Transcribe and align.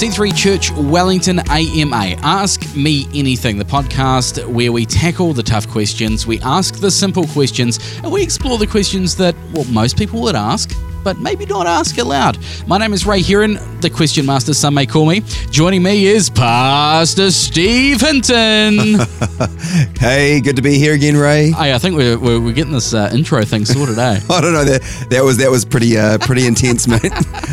C3 0.00 0.34
Church 0.34 0.72
Wellington 0.72 1.40
AMA. 1.50 2.16
Ask 2.22 2.74
Me 2.74 3.06
Anything, 3.12 3.58
the 3.58 3.66
podcast 3.66 4.42
where 4.50 4.72
we 4.72 4.86
tackle 4.86 5.34
the 5.34 5.42
tough 5.42 5.68
questions, 5.68 6.26
we 6.26 6.40
ask 6.40 6.80
the 6.80 6.90
simple 6.90 7.26
questions, 7.26 7.78
and 8.02 8.10
we 8.10 8.22
explore 8.22 8.56
the 8.56 8.66
questions 8.66 9.14
that, 9.16 9.34
well, 9.52 9.66
most 9.66 9.98
people 9.98 10.22
would 10.22 10.34
ask, 10.34 10.74
but 11.02 11.18
maybe 11.18 11.46
not 11.46 11.66
ask 11.66 11.96
it 11.98 12.02
aloud. 12.02 12.38
My 12.66 12.78
name 12.78 12.92
is 12.92 13.06
Ray 13.06 13.22
Heron, 13.22 13.58
the 13.80 13.90
question 13.90 14.26
master, 14.26 14.54
some 14.54 14.74
may 14.74 14.86
call 14.86 15.06
me. 15.06 15.22
Joining 15.50 15.82
me 15.82 16.06
is 16.06 16.30
Pastor 16.30 17.30
Steve 17.30 18.00
Hinton. 18.00 18.98
hey, 19.98 20.40
good 20.40 20.56
to 20.56 20.62
be 20.62 20.78
here 20.78 20.94
again, 20.94 21.16
Ray. 21.16 21.50
Hey, 21.50 21.74
I 21.74 21.78
think 21.78 21.96
we're, 21.96 22.18
we're, 22.18 22.40
we're 22.40 22.52
getting 22.52 22.72
this 22.72 22.94
uh, 22.94 23.10
intro 23.12 23.44
thing 23.44 23.64
sorted, 23.64 23.98
eh? 23.98 24.20
I 24.30 24.40
don't 24.40 24.52
know 24.52 24.64
that 24.64 24.82
that 25.10 25.24
was 25.24 25.36
that 25.38 25.50
was 25.50 25.64
pretty 25.64 25.96
uh, 25.96 26.18
pretty 26.18 26.46
intense, 26.46 26.86
mate. 26.86 27.00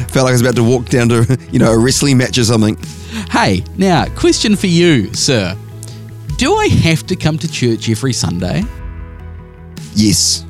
Felt 0.10 0.26
like 0.26 0.30
I 0.30 0.32
was 0.32 0.42
about 0.42 0.56
to 0.56 0.64
walk 0.64 0.86
down 0.86 1.10
to 1.10 1.38
you 1.52 1.60
know 1.60 1.72
a 1.72 1.78
wrestling 1.78 2.18
match 2.18 2.38
or 2.38 2.44
something. 2.44 2.78
Hey, 3.30 3.64
now 3.78 4.06
question 4.16 4.56
for 4.56 4.68
you, 4.68 5.14
sir. 5.14 5.58
Do 6.38 6.56
I 6.56 6.68
have 6.68 7.08
to 7.08 7.16
come 7.16 7.38
to 7.40 7.52
church 7.52 7.90
every 7.90 8.14
Sunday? 8.14 8.64
Yes. 9.96 10.46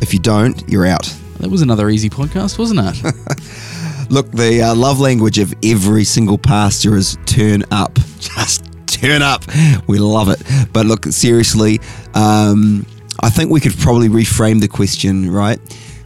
If 0.00 0.14
you 0.14 0.18
don't, 0.18 0.66
you're 0.68 0.86
out. 0.86 1.14
That 1.38 1.50
was 1.50 1.62
another 1.62 1.90
easy 1.90 2.08
podcast, 2.08 2.58
wasn't 2.58 2.80
it? 2.82 4.10
Look, 4.10 4.30
the 4.30 4.62
uh, 4.62 4.74
love 4.74 5.00
language 5.00 5.38
of 5.38 5.52
every 5.64 6.04
single 6.04 6.38
pastor 6.38 6.96
is 6.96 7.18
turn 7.26 7.64
up. 7.70 7.94
Just 8.20 8.64
turn 8.86 9.20
up. 9.22 9.44
We 9.86 9.98
love 9.98 10.28
it. 10.28 10.42
But 10.72 10.86
look, 10.86 11.04
seriously, 11.06 11.80
um, 12.14 12.86
I 13.20 13.30
think 13.30 13.50
we 13.50 13.60
could 13.60 13.76
probably 13.78 14.08
reframe 14.08 14.60
the 14.60 14.68
question, 14.68 15.30
right? 15.30 15.58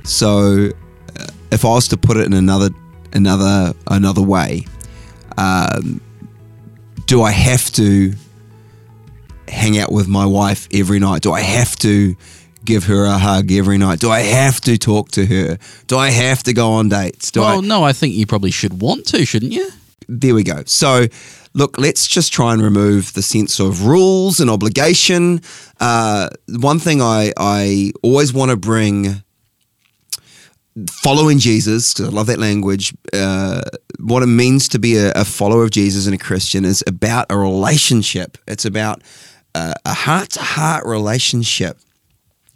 So, 0.05 0.71
uh, 1.19 1.27
if 1.53 1.65
I 1.65 1.69
was 1.69 1.89
to 1.89 1.97
put 1.97 2.17
it 2.17 2.27
in 2.27 2.33
another 2.33 2.71
another 3.13 3.75
another 3.89 4.23
way, 4.23 4.67
um, 5.37 6.01
do 7.07 7.23
I 7.23 7.33
have 7.33 7.71
to 7.73 8.15
hang 9.49 9.79
out 9.79 9.93
with 9.93 10.09
my 10.09 10.25
wife 10.25 10.69
every 10.73 10.99
night? 10.99 11.23
Do 11.23 11.33
I 11.33 11.41
have 11.41 11.77
to 11.77 12.17
give 12.65 12.85
her 12.85 13.05
a 13.05 13.19
hug 13.19 13.51
every 13.53 13.79
night? 13.79 14.01
Do 14.01 14.11
I 14.11 14.21
have 14.21 14.61
to 14.63 14.79
talk 14.79 15.11
to 15.13 15.27
her? 15.27 15.59
Do 15.87 15.97
I 15.97 16.11
have 16.11 16.43
to 16.45 16.53
go 16.53 16.73
on 16.73 16.89
dates? 16.89 17.31
Do 17.31 17.41
well, 17.41 17.59
I? 17.59 17.67
no, 17.67 17.83
I 17.83 17.93
think 17.93 18.15
you 18.15 18.27
probably 18.27 18.51
should 18.51 18.81
want 18.81 19.07
to, 19.09 19.25
shouldn't 19.25 19.53
you? 19.53 19.69
There 20.09 20.35
we 20.35 20.43
go. 20.43 20.63
So, 20.67 21.07
look, 21.55 21.79
let's 21.79 22.07
just 22.07 22.33
try 22.33 22.53
and 22.53 22.63
remove 22.63 23.13
the 23.15 23.23
sense 23.23 23.61
of 23.61 23.87
rules 23.87 24.41
and 24.41 24.51
obligation. 24.51 25.41
Uh, 25.79 26.31
one 26.49 26.79
thing 26.79 27.01
I 27.01 27.33
I 27.37 27.93
always 28.03 28.33
want 28.33 28.51
to 28.51 28.57
bring. 28.57 29.23
Following 31.03 31.41
Jesus, 31.41 31.93
because 31.93 32.09
I 32.09 32.13
love 32.13 32.29
that 32.29 32.39
language. 32.39 32.95
Uh, 33.13 33.61
what 33.99 34.23
it 34.23 34.27
means 34.27 34.69
to 34.69 34.79
be 34.79 34.97
a, 34.97 35.13
a 35.13 35.25
follower 35.25 35.65
of 35.65 35.73
Jesus 35.73 36.07
and 36.07 36.15
a 36.15 36.19
Christian 36.19 36.65
is 36.65 36.83
about 36.87 37.27
a 37.29 37.37
relationship. 37.37 38.39
It's 38.47 38.65
about 38.65 39.03
uh, 39.55 39.75
a 39.85 39.93
heart 39.93 40.31
to 40.31 40.41
heart 40.41 40.87
relationship. 40.87 41.79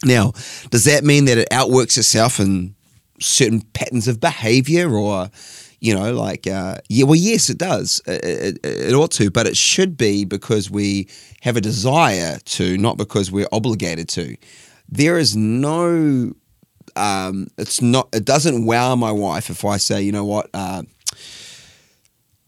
Now, 0.04 0.32
does 0.70 0.84
that 0.84 1.04
mean 1.04 1.24
that 1.26 1.38
it 1.38 1.48
outworks 1.50 1.96
itself 1.98 2.38
in 2.40 2.74
certain 3.20 3.62
patterns 3.72 4.08
of 4.08 4.20
behavior 4.20 4.94
or, 4.94 5.30
you 5.80 5.94
know, 5.94 6.12
like, 6.14 6.46
uh, 6.46 6.78
yeah, 6.88 7.04
well, 7.04 7.14
yes, 7.14 7.48
it 7.48 7.58
does. 7.58 8.00
It, 8.06 8.24
it, 8.24 8.66
it, 8.66 8.94
ought 8.94 9.12
to, 9.12 9.30
but 9.30 9.46
it 9.46 9.56
should 9.56 9.96
be 9.96 10.24
because 10.24 10.70
we 10.70 11.08
have 11.42 11.56
a 11.56 11.60
desire 11.60 12.38
to, 12.44 12.78
not 12.78 12.96
because 12.96 13.30
we're 13.30 13.48
obligated 13.52 14.08
to. 14.10 14.36
There 14.88 15.18
is 15.18 15.36
no, 15.36 16.32
um, 16.96 17.48
it's 17.58 17.80
not, 17.80 18.08
it 18.12 18.24
doesn't 18.24 18.66
wow 18.66 18.94
my 18.96 19.12
wife 19.12 19.50
if 19.50 19.64
I 19.64 19.76
say, 19.76 20.02
you 20.02 20.12
know 20.12 20.24
what, 20.24 20.50
uh, 20.54 20.82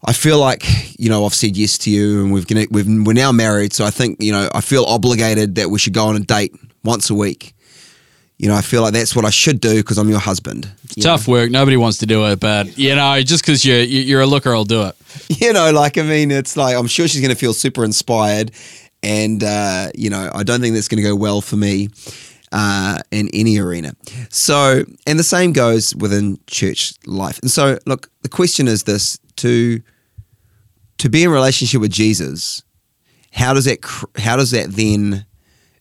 I 0.07 0.13
feel 0.13 0.39
like 0.39 0.63
you 0.97 1.09
know 1.09 1.25
I've 1.25 1.35
said 1.35 1.57
yes 1.57 1.77
to 1.79 1.91
you, 1.91 2.23
and 2.23 2.31
we've, 2.31 2.45
we've 2.71 3.05
we're 3.05 3.13
now 3.13 3.33
married. 3.33 3.73
So 3.73 3.85
I 3.85 3.89
think 3.91 4.21
you 4.21 4.31
know 4.31 4.49
I 4.53 4.61
feel 4.61 4.85
obligated 4.85 5.55
that 5.55 5.69
we 5.69 5.79
should 5.79 5.93
go 5.93 6.07
on 6.07 6.15
a 6.15 6.19
date 6.21 6.55
once 6.83 7.09
a 7.09 7.13
week. 7.13 7.53
You 8.37 8.47
know, 8.47 8.55
I 8.55 8.61
feel 8.61 8.83
like 8.83 8.93
that's 8.93 9.15
what 9.15 9.25
I 9.25 9.31
should 9.31 9.59
do 9.59 9.77
because 9.77 9.97
I'm 9.97 10.09
your 10.09 10.19
husband. 10.19 10.69
You 10.95 11.01
Tough 11.01 11.27
know? 11.27 11.33
work. 11.33 11.51
Nobody 11.51 11.75
wants 11.75 11.97
to 11.99 12.05
do 12.05 12.25
it, 12.27 12.39
but 12.39 12.77
you 12.77 12.95
know, 12.95 13.21
just 13.21 13.43
because 13.43 13.65
you're 13.65 13.81
you're 13.81 14.21
a 14.21 14.25
looker, 14.27 14.53
I'll 14.53 14.63
do 14.63 14.83
it. 14.83 14.95
You 15.29 15.51
know, 15.51 15.71
like 15.71 15.97
I 15.97 16.03
mean, 16.03 16.31
it's 16.31 16.55
like 16.55 16.75
I'm 16.77 16.87
sure 16.87 17.07
she's 17.07 17.21
going 17.21 17.33
to 17.33 17.39
feel 17.39 17.53
super 17.53 17.83
inspired, 17.83 18.51
and 19.03 19.43
uh, 19.43 19.91
you 19.95 20.09
know, 20.09 20.29
I 20.33 20.43
don't 20.43 20.61
think 20.61 20.75
that's 20.75 20.87
going 20.87 21.03
to 21.03 21.09
go 21.09 21.15
well 21.15 21.41
for 21.41 21.55
me 21.57 21.89
uh, 22.51 22.99
in 23.11 23.29
any 23.33 23.57
arena. 23.57 23.93
So, 24.29 24.85
and 25.07 25.17
the 25.17 25.23
same 25.23 25.53
goes 25.53 25.95
within 25.95 26.39
church 26.47 26.93
life. 27.05 27.39
And 27.41 27.49
so, 27.49 27.79
look, 27.85 28.11
the 28.21 28.29
question 28.29 28.67
is 28.67 28.83
this: 28.83 29.19
to 29.37 29.81
to 30.97 31.09
be 31.09 31.23
in 31.23 31.29
relationship 31.29 31.81
with 31.81 31.91
Jesus, 31.91 32.63
how 33.31 33.53
does 33.53 33.65
that 33.65 33.79
how 34.17 34.35
does 34.35 34.51
that 34.51 34.71
then 34.71 35.25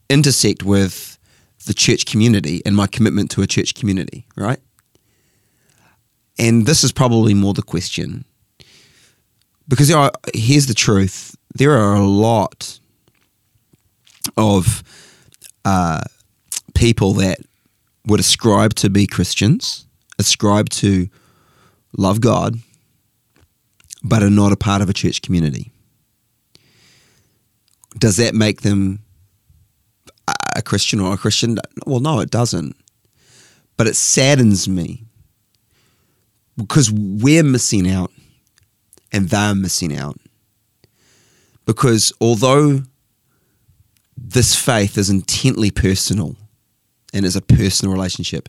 intersect 0.08 0.62
with 0.62 1.18
the 1.66 1.74
church 1.74 2.06
community 2.06 2.62
and 2.64 2.76
my 2.76 2.86
commitment 2.86 3.30
to 3.32 3.42
a 3.42 3.46
church 3.46 3.74
community, 3.74 4.26
right? 4.36 4.60
And 6.38 6.66
this 6.66 6.84
is 6.84 6.92
probably 6.92 7.34
more 7.34 7.54
the 7.54 7.62
question. 7.62 8.24
Because 9.68 9.90
are, 9.90 10.12
here's 10.34 10.66
the 10.66 10.74
truth 10.74 11.36
there 11.54 11.72
are 11.72 11.94
a 11.94 12.04
lot 12.04 12.78
of 14.36 14.82
uh, 15.64 16.02
people 16.74 17.14
that 17.14 17.38
would 18.06 18.20
ascribe 18.20 18.74
to 18.74 18.90
be 18.90 19.06
Christians, 19.06 19.86
ascribe 20.18 20.68
to 20.68 21.08
love 21.96 22.20
God, 22.20 22.58
but 24.08 24.22
are 24.22 24.30
not 24.30 24.52
a 24.52 24.56
part 24.56 24.82
of 24.82 24.88
a 24.88 24.92
church 24.92 25.20
community. 25.20 25.72
Does 27.98 28.18
that 28.18 28.34
make 28.34 28.60
them 28.60 29.00
a 30.54 30.62
Christian 30.62 31.00
or 31.00 31.14
a 31.14 31.16
Christian? 31.16 31.58
Well, 31.86 32.00
no, 32.00 32.20
it 32.20 32.30
doesn't. 32.30 32.76
But 33.76 33.86
it 33.86 33.96
saddens 33.96 34.68
me 34.68 35.04
because 36.56 36.90
we're 36.90 37.42
missing 37.42 37.90
out 37.90 38.12
and 39.12 39.28
they're 39.28 39.54
missing 39.54 39.96
out. 39.96 40.18
Because 41.64 42.12
although 42.20 42.82
this 44.16 44.54
faith 44.54 44.96
is 44.96 45.10
intently 45.10 45.70
personal 45.70 46.36
and 47.12 47.26
is 47.26 47.34
a 47.34 47.42
personal 47.42 47.92
relationship, 47.92 48.48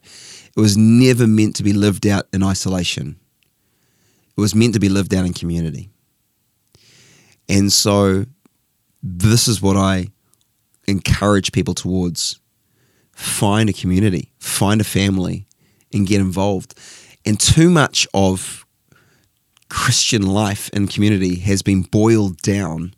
it 0.56 0.60
was 0.60 0.78
never 0.78 1.26
meant 1.26 1.56
to 1.56 1.64
be 1.64 1.74
lived 1.74 2.06
out 2.06 2.28
in 2.32 2.44
isolation. 2.44 3.20
It 4.38 4.42
was 4.42 4.54
meant 4.54 4.74
to 4.74 4.80
be 4.80 4.90
lived 4.90 5.14
out 5.14 5.26
in 5.26 5.34
community. 5.34 5.90
And 7.50 7.72
so, 7.72 8.26
this 9.02 9.48
is 9.48 9.62
what 9.62 9.78
I 9.78 10.08
encourage 10.88 11.52
people 11.52 11.74
towards 11.74 12.40
find 13.14 13.70
a 13.70 13.74
community, 13.74 14.32
find 14.40 14.80
a 14.80 14.84
family, 14.84 15.48
and 15.92 16.06
get 16.06 16.22
involved. 16.22 16.78
And 17.26 17.40
too 17.40 17.70
much 17.70 18.08
of 18.14 18.66
Christian 19.70 20.22
life 20.22 20.70
and 20.74 20.90
community 20.90 21.36
has 21.40 21.62
been 21.62 21.82
boiled 21.82 22.38
down 22.42 22.94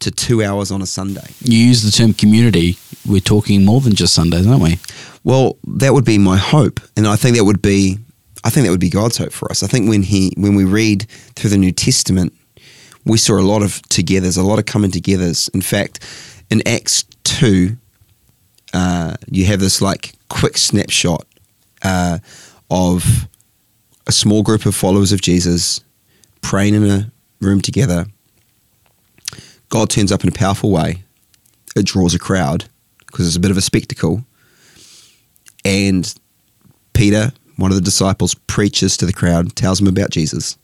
to 0.00 0.10
two 0.10 0.42
hours 0.42 0.70
on 0.70 0.82
a 0.82 0.86
Sunday. 0.86 1.26
You 1.40 1.58
use 1.58 1.82
the 1.82 1.90
term 1.90 2.12
community. 2.14 2.76
We're 3.06 3.20
talking 3.20 3.64
more 3.64 3.80
than 3.80 3.94
just 3.94 4.14
Sundays, 4.14 4.46
aren't 4.46 4.62
we? 4.62 4.78
Well, 5.24 5.58
that 5.66 5.92
would 5.92 6.04
be 6.04 6.18
my 6.18 6.36
hope, 6.36 6.80
and 6.96 7.06
I 7.06 7.16
think 7.16 7.36
that 7.36 7.44
would 7.44 7.62
be, 7.62 7.98
I 8.44 8.50
think 8.50 8.64
that 8.64 8.70
would 8.70 8.80
be 8.80 8.90
God's 8.90 9.18
hope 9.18 9.32
for 9.32 9.50
us. 9.50 9.62
I 9.62 9.66
think 9.66 9.88
when 9.88 10.02
he, 10.02 10.32
when 10.36 10.54
we 10.54 10.64
read 10.64 11.06
through 11.36 11.50
the 11.50 11.58
New 11.58 11.72
Testament, 11.72 12.32
we 13.04 13.18
saw 13.18 13.38
a 13.38 13.42
lot 13.42 13.62
of 13.62 13.82
togethers, 13.82 14.38
a 14.38 14.42
lot 14.42 14.58
of 14.58 14.66
coming 14.66 14.90
togethers. 14.90 15.48
In 15.54 15.62
fact, 15.62 16.00
in 16.50 16.66
Acts 16.66 17.04
2, 17.24 17.76
uh, 18.74 19.16
you 19.30 19.46
have 19.46 19.60
this 19.60 19.80
like 19.80 20.14
quick 20.28 20.56
snapshot 20.56 21.26
uh, 21.82 22.18
of 22.70 23.28
a 24.06 24.12
small 24.12 24.42
group 24.42 24.66
of 24.66 24.74
followers 24.74 25.12
of 25.12 25.20
Jesus 25.20 25.80
praying 26.40 26.74
in 26.74 26.84
a 26.84 27.12
room 27.40 27.60
together. 27.60 28.06
God 29.68 29.90
turns 29.90 30.12
up 30.12 30.22
in 30.22 30.28
a 30.28 30.32
powerful 30.32 30.70
way. 30.70 31.02
It 31.74 31.86
draws 31.86 32.14
a 32.14 32.18
crowd 32.18 32.66
because 33.06 33.26
it's 33.26 33.36
a 33.36 33.40
bit 33.40 33.50
of 33.50 33.56
a 33.56 33.62
spectacle. 33.62 34.24
And 35.64 36.12
Peter, 36.92 37.32
one 37.62 37.70
of 37.70 37.76
the 37.76 37.82
disciples, 37.82 38.34
preaches 38.34 38.96
to 38.98 39.06
the 39.06 39.12
crowd, 39.12 39.54
tells 39.54 39.78
them 39.78 39.88
about 39.88 40.10
Jesus. 40.10 40.58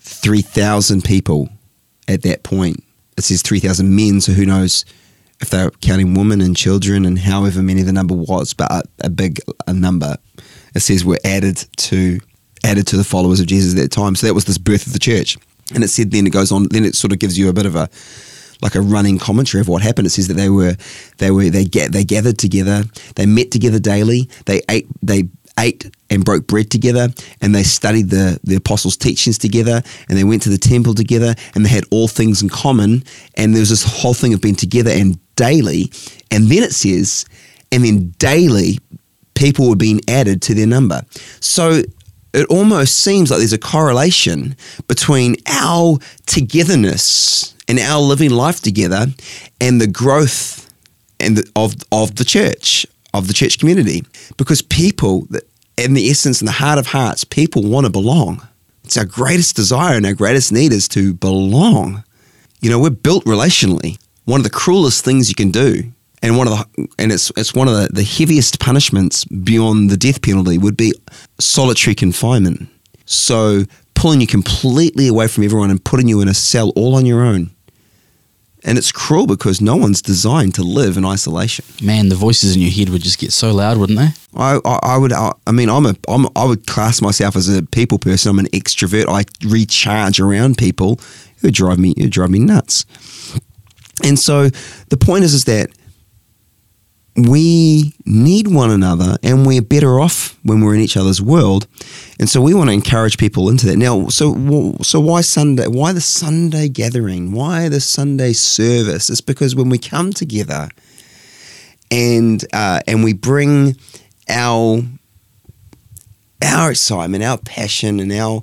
3,000 0.00 1.02
people 1.02 1.48
at 2.06 2.22
that 2.22 2.42
point. 2.42 2.84
It 3.16 3.24
says 3.24 3.42
3,000 3.42 3.96
men, 3.96 4.20
so 4.20 4.32
who 4.32 4.46
knows 4.46 4.84
if 5.40 5.50
they're 5.50 5.70
counting 5.80 6.14
women 6.14 6.40
and 6.40 6.56
children 6.56 7.04
and 7.04 7.18
however 7.18 7.62
many 7.62 7.82
the 7.82 7.92
number 7.92 8.14
was, 8.14 8.54
but 8.54 8.70
a, 8.70 8.82
a 9.00 9.10
big 9.10 9.40
a 9.66 9.72
number. 9.72 10.16
It 10.74 10.80
says 10.80 11.04
were 11.04 11.18
added 11.24 11.64
to 11.78 12.20
added 12.64 12.86
to 12.88 12.96
the 12.96 13.04
followers 13.04 13.40
of 13.40 13.46
Jesus 13.46 13.72
at 13.72 13.80
that 13.80 13.90
time. 13.90 14.14
So 14.16 14.26
that 14.26 14.34
was 14.34 14.44
this 14.44 14.58
birth 14.58 14.86
of 14.86 14.92
the 14.92 14.98
church. 14.98 15.38
And 15.74 15.82
it 15.82 15.88
said 15.88 16.10
then 16.10 16.26
it 16.26 16.32
goes 16.32 16.52
on, 16.52 16.68
then 16.70 16.84
it 16.84 16.94
sort 16.94 17.12
of 17.12 17.18
gives 17.18 17.38
you 17.38 17.48
a 17.48 17.52
bit 17.52 17.66
of 17.66 17.74
a 17.74 17.88
like 18.62 18.74
a 18.74 18.80
running 18.80 19.18
commentary 19.18 19.60
of 19.60 19.68
what 19.68 19.82
happened. 19.82 20.06
It 20.06 20.10
says 20.10 20.28
that 20.28 20.34
they 20.34 20.48
were 20.48 20.76
they 21.18 21.30
were 21.30 21.50
they 21.50 21.64
get 21.64 21.92
they 21.92 22.04
gathered 22.04 22.38
together, 22.38 22.84
they 23.14 23.26
met 23.26 23.50
together 23.50 23.78
daily, 23.78 24.28
they 24.46 24.62
ate 24.68 24.86
they 25.02 25.28
ate 25.58 25.90
and 26.10 26.24
broke 26.24 26.46
bread 26.46 26.70
together 26.70 27.08
and 27.40 27.54
they 27.54 27.62
studied 27.62 28.10
the, 28.10 28.38
the 28.44 28.56
apostles' 28.56 28.96
teachings 28.96 29.38
together 29.38 29.82
and 30.08 30.18
they 30.18 30.24
went 30.24 30.42
to 30.42 30.50
the 30.50 30.58
temple 30.58 30.94
together 30.94 31.34
and 31.54 31.64
they 31.64 31.70
had 31.70 31.84
all 31.90 32.08
things 32.08 32.42
in 32.42 32.48
common. 32.48 33.02
And 33.34 33.54
there 33.54 33.60
was 33.60 33.70
this 33.70 33.82
whole 33.82 34.14
thing 34.14 34.34
of 34.34 34.40
being 34.40 34.54
together 34.54 34.90
and 34.90 35.18
daily. 35.36 35.90
And 36.30 36.48
then 36.48 36.62
it 36.62 36.72
says, 36.72 37.24
and 37.72 37.84
then 37.84 38.10
daily 38.18 38.78
people 39.34 39.68
were 39.68 39.76
being 39.76 40.00
added 40.08 40.42
to 40.42 40.54
their 40.54 40.66
number. 40.66 41.02
So 41.40 41.82
it 42.32 42.46
almost 42.48 42.98
seems 42.98 43.30
like 43.30 43.38
there's 43.38 43.52
a 43.52 43.58
correlation 43.58 44.56
between 44.88 45.36
our 45.46 45.98
togetherness 46.26 47.54
and 47.68 47.78
our 47.78 48.00
living 48.00 48.30
life 48.30 48.60
together 48.60 49.06
and 49.60 49.80
the 49.80 49.86
growth 49.86 50.70
and 51.18 51.38
the, 51.38 51.50
of 51.56 51.74
of 51.90 52.16
the 52.16 52.24
church 52.24 52.86
of 53.18 53.28
the 53.28 53.34
church 53.34 53.58
community 53.58 54.02
because 54.36 54.62
people 54.62 55.26
in 55.76 55.94
the 55.94 56.08
essence 56.08 56.40
in 56.40 56.46
the 56.46 56.52
heart 56.52 56.78
of 56.78 56.86
hearts 56.86 57.24
people 57.24 57.62
want 57.62 57.86
to 57.86 57.90
belong 57.90 58.46
it's 58.84 58.96
our 58.96 59.04
greatest 59.04 59.56
desire 59.56 59.96
and 59.96 60.06
our 60.06 60.14
greatest 60.14 60.52
need 60.52 60.72
is 60.72 60.88
to 60.88 61.14
belong 61.14 62.02
you 62.60 62.70
know 62.70 62.78
we're 62.78 62.90
built 62.90 63.24
relationally 63.24 63.98
one 64.24 64.40
of 64.40 64.44
the 64.44 64.50
cruelest 64.50 65.04
things 65.04 65.28
you 65.28 65.34
can 65.34 65.50
do 65.50 65.92
and 66.22 66.36
one 66.36 66.48
of 66.48 66.52
the 66.54 66.88
and 66.98 67.12
it's 67.12 67.30
it's 67.36 67.54
one 67.54 67.68
of 67.68 67.74
the, 67.74 67.88
the 67.92 68.02
heaviest 68.02 68.58
punishments 68.58 69.24
beyond 69.24 69.90
the 69.90 69.96
death 69.96 70.22
penalty 70.22 70.58
would 70.58 70.76
be 70.76 70.92
solitary 71.38 71.94
confinement. 71.94 72.68
So 73.04 73.62
pulling 73.94 74.20
you 74.20 74.26
completely 74.26 75.08
away 75.08 75.28
from 75.28 75.44
everyone 75.44 75.70
and 75.70 75.82
putting 75.82 76.08
you 76.08 76.20
in 76.20 76.28
a 76.28 76.34
cell 76.34 76.70
all 76.70 76.94
on 76.94 77.06
your 77.06 77.22
own. 77.22 77.50
And 78.66 78.76
it's 78.76 78.90
cruel 78.90 79.28
because 79.28 79.60
no 79.60 79.76
one's 79.76 80.02
designed 80.02 80.56
to 80.56 80.62
live 80.62 80.96
in 80.96 81.04
isolation. 81.04 81.64
Man, 81.80 82.08
the 82.08 82.16
voices 82.16 82.56
in 82.56 82.60
your 82.60 82.72
head 82.72 82.88
would 82.88 83.00
just 83.00 83.18
get 83.18 83.32
so 83.32 83.54
loud, 83.54 83.78
wouldn't 83.78 83.96
they? 83.96 84.08
I, 84.34 84.60
I, 84.64 84.78
I 84.82 84.96
would 84.98 85.12
I, 85.12 85.32
I 85.46 85.52
mean 85.52 85.70
I'm 85.70 85.86
a 85.86 85.94
I'm, 86.08 86.26
I 86.34 86.44
would 86.44 86.66
class 86.66 87.00
myself 87.00 87.36
as 87.36 87.48
a 87.48 87.62
people 87.62 87.98
person. 87.98 88.30
I'm 88.30 88.40
an 88.40 88.46
extrovert. 88.46 89.06
I 89.08 89.24
recharge 89.48 90.18
around 90.18 90.58
people 90.58 91.00
who 91.40 91.52
drive 91.52 91.78
me 91.78 91.94
who 91.96 92.08
drive 92.08 92.30
me 92.30 92.40
nuts. 92.40 92.84
And 94.04 94.18
so 94.18 94.50
the 94.90 94.96
point 94.96 95.22
is 95.22 95.32
is 95.32 95.44
that 95.44 95.70
we 97.16 97.94
need 98.04 98.48
one 98.48 98.70
another 98.70 99.16
and 99.22 99.46
we're 99.46 99.62
better 99.62 99.98
off 99.98 100.38
when 100.42 100.60
we're 100.60 100.74
in 100.74 100.80
each 100.80 100.96
other's 100.96 101.22
world. 101.22 101.66
And 102.18 102.28
so 102.28 102.40
we 102.42 102.52
want 102.52 102.68
to 102.68 102.74
encourage 102.74 103.16
people 103.16 103.48
into 103.48 103.66
that. 103.66 103.76
Now, 103.76 104.08
so 104.08 104.76
so 104.82 105.00
why 105.00 105.22
Sunday? 105.22 105.66
Why 105.66 105.92
the 105.92 106.00
Sunday 106.00 106.68
gathering? 106.68 107.32
Why 107.32 107.68
the 107.68 107.80
Sunday 107.80 108.32
service? 108.32 109.08
It's 109.08 109.20
because 109.20 109.54
when 109.54 109.70
we 109.70 109.78
come 109.78 110.12
together 110.12 110.68
and 111.90 112.44
uh, 112.52 112.80
and 112.86 113.02
we 113.02 113.14
bring 113.14 113.76
our 114.28 114.82
our 116.44 116.70
excitement, 116.70 117.24
our 117.24 117.38
passion, 117.38 117.98
and 118.00 118.12
our 118.12 118.42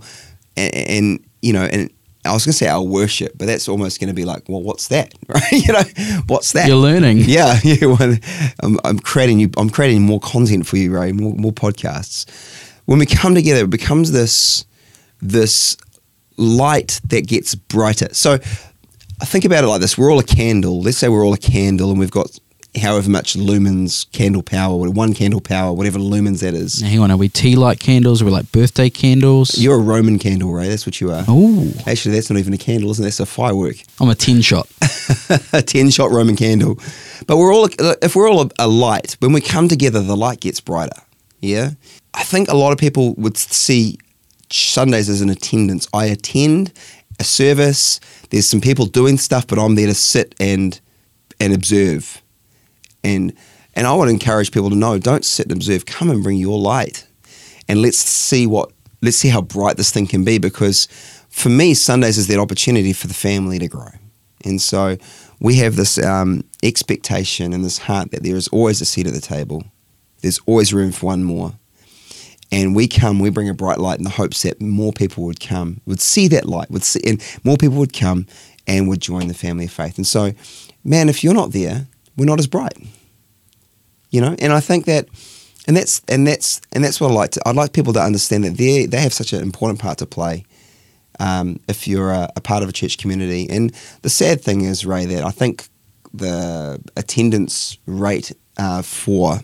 and, 0.58 0.76
and 0.76 1.26
you 1.42 1.54
know 1.54 1.64
and 1.64 1.92
I 2.26 2.32
was 2.32 2.46
going 2.46 2.54
to 2.54 2.58
say 2.58 2.68
our 2.68 2.82
worship, 2.82 3.38
but 3.38 3.48
that's 3.48 3.68
almost 3.68 4.00
going 4.00 4.08
to 4.08 4.14
be 4.14 4.24
like, 4.26 4.48
well, 4.48 4.62
what's 4.62 4.88
that, 4.88 5.14
right? 5.28 5.52
you 5.52 5.74
know, 5.74 5.84
what's 6.28 6.54
that? 6.54 6.68
You're 6.68 6.78
learning. 6.78 7.20
Yeah, 7.20 7.60
yeah. 7.64 7.86
Well, 7.86 8.18
I'm, 8.62 8.80
I'm 8.84 9.00
creating 9.00 9.40
you. 9.40 9.50
I'm 9.58 9.70
creating 9.70 10.02
more 10.02 10.20
content 10.20 10.66
for 10.66 10.78
you, 10.78 10.94
Ray. 10.94 11.12
More, 11.12 11.34
more 11.34 11.54
podcasts. 11.54 12.30
When 12.86 13.00
we 13.00 13.06
come 13.06 13.36
together, 13.36 13.64
it 13.64 13.70
becomes 13.70 14.12
this 14.12 14.66
this 15.22 15.78
light 16.38 17.00
that 17.08 17.28
gets 17.28 17.56
brighter. 17.56 18.14
So 18.14 18.34
I 18.34 19.26
think 19.26 19.46
about 19.46 19.64
it 19.64 19.68
like 19.68 19.82
this: 19.82 19.98
we're 19.98 20.12
all 20.12 20.20
a 20.20 20.24
candle. 20.24 20.82
Let's 20.82 20.98
say 20.98 21.10
we're 21.10 21.26
all 21.26 21.34
a 21.34 21.38
candle, 21.38 21.92
and 21.92 22.00
we've 22.00 22.12
got 22.12 22.40
however 22.82 23.10
much 23.10 23.36
lumens 23.36 24.12
candle 24.12 24.42
power, 24.42 24.90
one 24.90 25.14
candle 25.14 25.42
power, 25.42 25.74
whatever 25.74 26.00
lumens 26.00 26.42
that 26.42 26.54
is. 26.54 26.82
Now, 26.82 26.90
hang 26.90 27.00
on, 27.00 27.12
are 27.12 27.18
we 27.18 27.30
tea 27.30 27.56
light 27.56 27.80
candles? 27.80 28.22
Are 28.22 28.26
we 28.26 28.32
like 28.32 28.52
birthday 28.52 28.90
candles? 28.90 29.58
You're 29.58 29.76
a 29.76 29.82
Roman 29.82 30.18
candle, 30.20 30.52
right? 30.54 30.68
That's 30.68 30.86
what 30.86 31.00
you 31.00 31.12
are. 31.12 31.24
Oh, 31.28 31.72
Actually, 31.86 32.16
that's 32.16 32.30
not 32.30 32.40
even 32.40 32.54
a 32.54 32.58
candle, 32.58 32.90
isn't 32.92 33.04
it? 33.04 33.08
That's 33.08 33.20
a 33.20 33.26
firework. 33.26 33.76
I'm 34.00 34.10
a 34.10 34.16
10 34.16 34.42
shot. 34.42 34.68
a 35.54 35.62
10 35.62 35.92
shot 35.92 36.12
Roman 36.12 36.36
candle. 36.36 36.80
But 37.28 37.38
we're 37.38 37.54
all, 37.54 37.70
if 38.02 38.16
we're 38.16 38.30
all 38.30 38.42
a, 38.42 38.50
a 38.60 38.68
light, 38.68 39.18
when 39.20 39.34
we 39.34 39.42
come 39.42 39.68
together, 39.68 40.02
the 40.02 40.18
light 40.18 40.40
gets 40.40 40.60
brighter. 40.60 41.02
Yeah. 41.42 41.72
I 42.14 42.24
think 42.24 42.50
a 42.50 42.56
lot 42.56 42.72
of 42.72 42.80
people 42.80 43.14
would 43.16 43.38
see 43.38 43.98
Sundays 44.52 45.10
as 45.10 45.22
an 45.22 45.30
attendance. 45.30 45.88
I 45.94 46.06
attend 46.06 46.74
a 47.20 47.24
service, 47.24 48.00
there's 48.32 48.48
some 48.48 48.62
people 48.62 48.88
doing 48.88 49.18
stuff, 49.18 49.46
but 49.46 49.60
I'm 49.60 49.76
there 49.76 49.88
to 49.88 49.94
sit 49.94 50.34
and 50.40 50.80
and 51.40 51.54
observe 51.54 52.23
and 53.04 53.34
and 53.76 53.88
I 53.88 53.96
to 53.96 54.04
encourage 54.04 54.52
people 54.52 54.70
to 54.70 54.76
know, 54.76 55.00
don't 55.00 55.26
sit 55.26 55.48
and 55.48 55.54
observe. 55.54 55.86
Come 55.86 56.10
and 56.10 56.22
bring 56.22 56.38
your 56.38 56.60
light, 56.60 57.08
and 57.68 57.82
let's 57.82 57.98
see 57.98 58.46
what 58.48 58.72
let's 59.02 59.18
see 59.18 59.30
how 59.30 59.42
bright 59.42 59.78
this 59.78 59.92
thing 59.92 60.08
can 60.08 60.24
be. 60.24 60.38
Because 60.38 60.88
for 61.30 61.50
me, 61.50 61.74
Sundays 61.74 62.18
is 62.18 62.28
that 62.28 62.40
opportunity 62.40 62.94
for 62.94 63.08
the 63.08 63.14
family 63.14 63.60
to 63.60 63.68
grow, 63.68 63.90
and 64.46 64.62
so 64.62 64.98
we 65.40 65.56
have 65.56 65.76
this 65.76 65.98
um, 65.98 66.44
expectation 66.64 67.54
and 67.54 67.66
this 67.66 67.78
heart 67.78 68.12
that 68.12 68.24
there 68.24 68.38
is 68.38 68.48
always 68.48 68.82
a 68.82 68.86
seat 68.86 69.08
at 69.08 69.14
the 69.14 69.22
table. 69.22 69.64
There's 70.22 70.40
always 70.46 70.74
room 70.74 70.92
for 70.92 71.08
one 71.08 71.24
more. 71.24 71.54
And 72.50 72.76
we 72.76 72.88
come, 72.88 73.20
we 73.20 73.32
bring 73.32 73.50
a 73.50 73.54
bright 73.54 73.80
light 73.80 73.98
in 73.98 74.04
the 74.04 74.12
hopes 74.12 74.44
that 74.44 74.62
more 74.62 74.94
people 74.94 75.24
would 75.26 75.40
come, 75.40 75.82
would 75.86 76.00
see 76.00 76.28
that 76.30 76.46
light, 76.46 76.70
would 76.70 76.84
see, 76.84 77.02
and 77.06 77.22
more 77.44 77.58
people 77.58 77.78
would 77.78 77.94
come 77.94 78.28
and 78.68 78.88
would 78.88 79.02
join 79.02 79.28
the 79.28 79.34
family 79.34 79.66
of 79.66 79.72
faith. 79.72 79.98
And 79.98 80.06
so, 80.06 80.34
man, 80.84 81.10
if 81.10 81.24
you're 81.24 81.34
not 81.34 81.52
there, 81.52 81.88
we're 82.18 82.26
not 82.26 82.40
as 82.40 82.48
bright. 82.48 82.78
You 84.12 84.22
know, 84.22 84.36
and 84.40 84.54
I 84.54 84.60
think 84.60 84.86
that, 84.86 85.08
and 85.68 85.76
that's 85.76 86.02
and 86.08 86.28
that's 86.28 86.62
and 86.72 86.84
that's 86.84 87.02
what 87.02 87.12
I 87.12 87.14
like. 87.14 87.32
To, 87.32 87.42
I'd 87.48 87.56
like 87.56 87.74
people 87.74 87.94
to 87.94 88.02
understand 88.02 88.44
that 88.44 88.58
they 88.58 88.86
they 88.86 89.00
have 89.00 89.14
such 89.14 89.34
an 89.34 89.42
important 89.42 89.80
part 89.80 89.98
to 90.00 90.06
play. 90.06 90.46
Um, 91.20 91.60
if 91.68 91.88
you're 91.88 92.12
a, 92.12 92.30
a, 92.36 92.42
part 92.42 92.64
of 92.64 92.70
a 92.70 92.72
church 92.72 92.98
community, 92.98 93.48
and 93.50 93.72
the 94.02 94.10
sad 94.10 94.42
thing 94.42 94.62
is, 94.62 94.84
Ray, 94.86 95.06
that 95.06 95.24
I 95.24 95.30
think 95.30 95.68
the 96.12 96.82
attendance 96.98 97.78
rate 97.86 98.32
uh, 98.58 98.82
for 98.82 99.40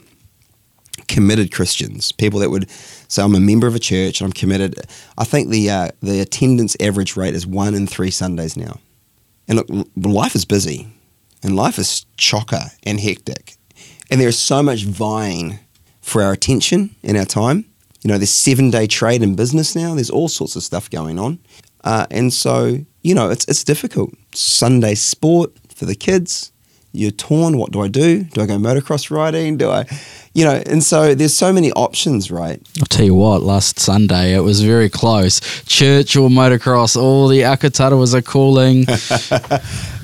committed 1.08 1.52
Christians, 1.52 2.12
people 2.12 2.40
that 2.40 2.50
would 2.50 2.70
say, 3.08 3.24
"I'm 3.24 3.36
a 3.36 3.40
member 3.40 3.66
of 3.66 3.76
a 3.76 3.80
church 3.80 4.22
and 4.22 4.28
I'm 4.28 4.34
committed," 4.34 4.80
I 5.18 5.24
think 5.24 5.50
the 5.50 5.70
uh, 5.70 5.90
the 6.02 6.20
attendance 6.22 6.78
average 6.80 7.16
rate 7.16 7.34
is 7.34 7.48
one 7.48 7.74
in 7.74 7.88
three 7.88 8.12
Sundays 8.12 8.56
now. 8.56 8.80
And 9.48 9.58
look, 9.58 9.88
life 9.96 10.36
is 10.36 10.46
busy 10.46 10.88
and 11.44 11.56
life 11.56 11.78
is 11.78 12.06
chocker 12.18 12.76
and 12.84 13.00
hectic. 13.00 13.56
And 14.12 14.20
there's 14.20 14.38
so 14.38 14.64
much 14.64 14.84
vying 14.84 15.60
for 16.02 16.22
our 16.22 16.34
attention 16.34 16.96
and 17.04 17.18
our 17.18 17.26
time. 17.26 17.66
You 18.02 18.10
know, 18.10 18.18
there's 18.18 18.32
seven 18.32 18.72
day 18.72 18.88
trade 18.88 19.22
in 19.22 19.36
business 19.36 19.76
now. 19.76 19.94
There's 19.94 20.10
all 20.10 20.28
sorts 20.28 20.56
of 20.56 20.64
stuff 20.64 20.90
going 20.90 21.20
on. 21.20 21.40
Uh, 21.84 22.08
and 22.12 22.34
so, 22.34 22.80
you 23.02 23.16
know, 23.16 23.30
it's, 23.30 23.46
it's 23.46 23.64
difficult. 23.64 24.14
Sunday 24.34 24.96
sport 24.96 25.52
for 25.74 25.86
the 25.86 25.96
kids. 25.96 26.52
You're 26.92 27.12
torn. 27.12 27.58
What 27.58 27.72
do 27.72 27.82
I 27.82 27.88
do? 27.88 28.24
Do 28.24 28.42
I 28.42 28.48
go 28.48 28.58
motocross 28.58 29.12
riding? 29.12 29.58
Do 29.58 29.70
I, 29.70 29.86
you 30.34 30.44
know, 30.44 30.62
and 30.66 30.84
so 30.84 31.14
there's 31.14 31.36
so 31.36 31.54
many 31.54 31.72
options, 31.74 32.32
right? 32.32 32.60
I'll 32.80 32.86
tell 32.88 33.06
you 33.06 33.14
what, 33.14 33.44
last 33.44 33.80
Sunday 33.80 34.34
it 34.34 34.40
was 34.40 34.62
very 34.62 34.90
close. 34.90 35.40
Church 35.66 36.16
or 36.16 36.30
motocross, 36.30 37.00
all 37.00 37.28
the 37.28 37.42
Akatarawas 37.42 38.16
are 38.16 38.24
calling. 38.24 38.86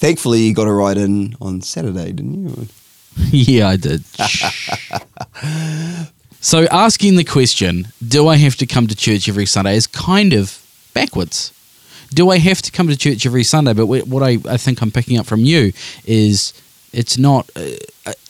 Thankfully, 0.00 0.40
you 0.40 0.54
got 0.54 0.66
a 0.66 0.72
ride 0.72 0.96
in 0.96 1.36
on 1.42 1.60
Saturday, 1.60 2.12
didn't 2.12 2.48
you? 2.48 2.68
yeah, 3.30 3.68
I 3.68 3.76
did. 3.76 4.02
so 6.40 6.66
asking 6.70 7.16
the 7.16 7.24
question, 7.24 7.88
do 8.06 8.26
I 8.26 8.36
have 8.36 8.56
to 8.56 8.66
come 8.66 8.86
to 8.86 8.96
church 8.96 9.28
every 9.28 9.44
Sunday 9.44 9.76
is 9.76 9.86
kind 9.86 10.32
of 10.32 10.58
backwards. 10.94 11.52
Do 12.14 12.30
I 12.30 12.38
have 12.38 12.62
to 12.62 12.72
come 12.72 12.88
to 12.88 12.96
church 12.96 13.26
every 13.26 13.44
Sunday? 13.44 13.74
But 13.74 13.86
what 13.86 14.22
I, 14.22 14.38
I 14.48 14.56
think 14.56 14.80
I'm 14.80 14.90
picking 14.90 15.18
up 15.18 15.26
from 15.26 15.40
you 15.40 15.74
is 16.06 16.54
it's 16.94 17.18
not. 17.18 17.50
Uh, 17.54 17.72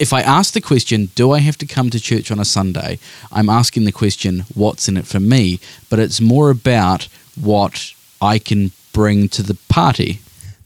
if 0.00 0.12
I 0.12 0.22
ask 0.22 0.52
the 0.52 0.60
question, 0.60 1.10
do 1.14 1.30
I 1.30 1.38
have 1.38 1.56
to 1.58 1.66
come 1.66 1.88
to 1.90 2.00
church 2.00 2.32
on 2.32 2.40
a 2.40 2.44
Sunday? 2.44 2.98
I'm 3.30 3.48
asking 3.48 3.84
the 3.84 3.92
question, 3.92 4.40
what's 4.54 4.88
in 4.88 4.96
it 4.96 5.06
for 5.06 5.20
me? 5.20 5.60
But 5.88 6.00
it's 6.00 6.20
more 6.20 6.50
about 6.50 7.06
what 7.40 7.92
I 8.20 8.40
can 8.40 8.72
bring 8.92 9.28
to 9.30 9.44
the 9.44 9.56
party. 9.68 10.20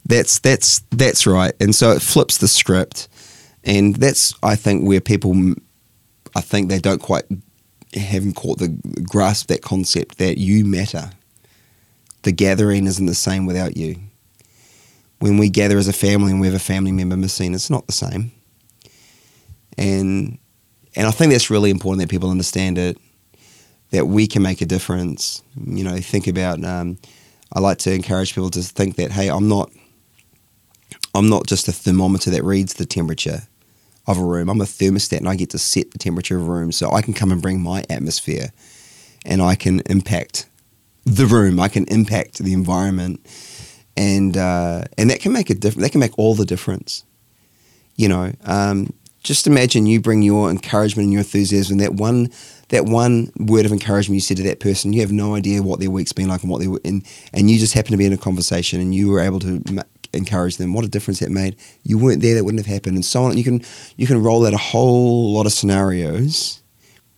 That's 0.06 0.38
that's 0.38 0.80
that's 0.90 1.26
right, 1.26 1.54
and 1.60 1.74
so 1.74 1.92
it 1.92 2.02
flips 2.02 2.38
the 2.38 2.48
script, 2.48 3.08
and 3.64 3.96
that's 3.96 4.34
I 4.42 4.54
think 4.54 4.86
where 4.86 5.00
people, 5.00 5.54
I 6.34 6.42
think 6.42 6.68
they 6.68 6.78
don't 6.78 7.00
quite 7.00 7.24
haven't 7.94 8.34
caught 8.34 8.58
the 8.58 8.68
grasp 9.02 9.48
that 9.48 9.62
concept 9.62 10.18
that 10.18 10.36
you 10.38 10.64
matter. 10.64 11.10
The 12.22 12.32
gathering 12.32 12.86
isn't 12.86 13.06
the 13.06 13.14
same 13.14 13.46
without 13.46 13.76
you. 13.76 13.96
When 15.20 15.38
we 15.38 15.48
gather 15.48 15.78
as 15.78 15.88
a 15.88 15.92
family 15.92 16.32
and 16.32 16.40
we 16.40 16.48
have 16.48 16.56
a 16.56 16.58
family 16.58 16.92
member 16.92 17.16
missing, 17.16 17.54
it's 17.54 17.70
not 17.70 17.86
the 17.86 17.92
same. 17.92 18.32
And 19.78 20.38
and 20.96 21.06
I 21.06 21.10
think 21.12 21.32
that's 21.32 21.50
really 21.50 21.70
important 21.70 22.02
that 22.02 22.10
people 22.10 22.30
understand 22.30 22.76
it, 22.76 22.98
that 23.90 24.06
we 24.06 24.26
can 24.26 24.42
make 24.42 24.60
a 24.60 24.66
difference. 24.66 25.42
You 25.56 25.84
know, 25.84 25.96
think 25.98 26.26
about. 26.26 26.62
Um, 26.62 26.98
I 27.52 27.60
like 27.60 27.78
to 27.78 27.92
encourage 27.92 28.34
people 28.34 28.50
to 28.50 28.62
think 28.62 28.96
that, 28.96 29.12
hey, 29.12 29.28
I'm 29.28 29.48
not 29.48 29.70
I'm 31.14 31.28
not 31.30 31.46
just 31.46 31.68
a 31.68 31.72
thermometer 31.72 32.30
that 32.30 32.44
reads 32.44 32.74
the 32.74 32.86
temperature. 32.86 33.42
of 34.06 34.18
a 34.18 34.24
room. 34.24 34.50
I'm 34.50 34.60
a 34.60 34.64
thermostat 34.64 35.18
and 35.18 35.28
I 35.28 35.36
get 35.36 35.50
to 35.50 35.58
set 35.58 35.92
the 35.92 35.98
temperature 35.98 36.36
of 36.38 36.48
a 36.48 36.50
room 36.50 36.72
so 36.72 36.92
I 36.92 37.02
can 37.02 37.14
come 37.14 37.32
and 37.32 37.42
bring 37.42 37.62
my 37.62 37.84
atmosphere 37.90 38.50
and 39.24 39.42
I 39.42 39.54
can 39.56 39.80
impact 39.86 40.46
the 41.04 41.26
room. 41.26 41.60
I 41.60 41.68
can 41.68 41.84
impact 41.86 42.38
the 42.38 42.52
environment, 42.52 43.20
and 43.96 44.36
uh, 44.36 44.84
and 44.98 45.10
that 45.10 45.20
can 45.20 45.32
make 45.32 45.50
a 45.50 45.54
difference. 45.54 45.84
That 45.84 45.90
can 45.92 46.00
make 46.00 46.18
all 46.18 46.34
the 46.34 46.46
difference. 46.46 47.04
You 47.96 48.08
know, 48.08 48.32
um, 48.44 48.92
just 49.22 49.46
imagine 49.46 49.86
you 49.86 50.00
bring 50.00 50.22
your 50.22 50.50
encouragement 50.50 51.04
and 51.04 51.12
your 51.12 51.20
enthusiasm. 51.20 51.78
That 51.78 51.94
one, 51.94 52.30
that 52.70 52.86
one 52.86 53.32
word 53.38 53.66
of 53.66 53.72
encouragement 53.72 54.16
you 54.16 54.20
said 54.20 54.38
to 54.38 54.44
that 54.44 54.60
person. 54.60 54.92
You 54.92 55.02
have 55.02 55.12
no 55.12 55.34
idea 55.36 55.62
what 55.62 55.80
their 55.80 55.90
week's 55.90 56.12
been 56.12 56.28
like 56.28 56.42
and 56.42 56.50
what 56.50 56.60
they 56.60 56.68
and 56.88 57.04
and 57.32 57.50
you 57.50 57.58
just 57.58 57.74
happen 57.74 57.92
to 57.92 57.98
be 57.98 58.06
in 58.06 58.12
a 58.14 58.18
conversation 58.18 58.80
and 58.80 58.94
you 58.94 59.10
were 59.10 59.20
able 59.20 59.40
to. 59.40 59.62
Encourage 60.16 60.56
them. 60.56 60.72
What 60.72 60.84
a 60.84 60.88
difference 60.88 61.20
that 61.20 61.30
made. 61.30 61.56
You 61.82 61.98
weren't 61.98 62.22
there, 62.22 62.34
that 62.34 62.44
wouldn't 62.44 62.64
have 62.64 62.72
happened, 62.72 62.96
and 62.96 63.04
so 63.04 63.24
on. 63.24 63.36
You 63.36 63.44
can 63.44 63.62
you 63.96 64.06
can 64.06 64.22
roll 64.22 64.46
out 64.46 64.54
a 64.54 64.58
whole 64.58 65.32
lot 65.32 65.46
of 65.46 65.52
scenarios. 65.52 66.62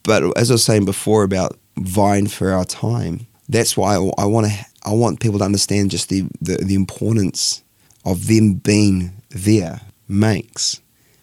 But 0.03 0.37
as 0.39 0.51
I 0.51 0.55
was 0.55 0.65
saying 0.65 0.85
before 0.85 1.25
about 1.25 1.59
vying 1.77 2.29
for 2.29 2.53
our 2.53 2.65
time, 2.65 3.27
that's 3.49 3.77
why 3.77 3.97
I, 3.97 4.11
I 4.19 4.25
want 4.27 4.47
to. 4.47 4.53
I 4.85 4.93
want 4.93 5.19
people 5.19 5.41
to 5.41 5.45
understand 5.45 5.91
just 5.91 6.11
the, 6.11 6.29
the, 6.41 6.59
the 6.59 6.77
importance 6.77 7.65
of 8.05 8.29
them 8.29 8.55
being 8.55 9.21
there 9.31 9.81
makes 10.07 10.81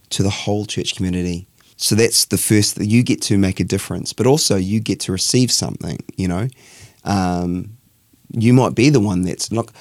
to 0.09 0.21
the 0.21 0.29
whole 0.29 0.65
church 0.65 0.95
community. 0.95 1.47
So 1.77 1.95
that's 1.95 2.25
the 2.25 2.37
first 2.37 2.75
that 2.75 2.87
you 2.87 3.03
get 3.03 3.21
to 3.23 3.37
make 3.37 3.61
a 3.61 3.63
difference, 3.63 4.11
but 4.11 4.27
also 4.27 4.57
you 4.57 4.81
get 4.81 4.99
to 5.01 5.13
receive 5.13 5.49
something. 5.49 5.99
You 6.17 6.27
know, 6.27 6.47
um, 7.05 7.77
you 8.31 8.53
might 8.53 8.75
be 8.75 8.89
the 8.89 8.99
one 8.99 9.21
that's 9.21 9.51
not. 9.51 9.71